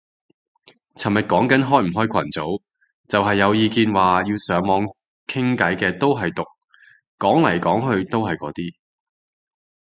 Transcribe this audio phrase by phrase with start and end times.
[0.95, 2.61] 尋日講緊開唔開群組，
[3.07, 4.85] 就係有意見話要上網
[5.27, 6.41] 傾偈嘅都係毒，
[7.19, 8.73] 講嚟講去都係嗰啲